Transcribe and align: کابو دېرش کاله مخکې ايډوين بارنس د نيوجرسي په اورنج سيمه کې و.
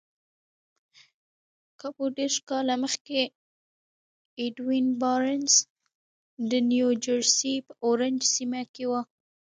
کابو 1.79 2.05
دېرش 2.17 2.35
کاله 2.49 2.75
مخکې 2.83 3.19
ايډوين 4.39 4.85
بارنس 5.01 5.53
د 6.51 6.53
نيوجرسي 6.71 7.53
په 7.67 7.73
اورنج 7.85 8.19
سيمه 8.35 8.61
کې 8.73 8.85
و. 8.87 8.91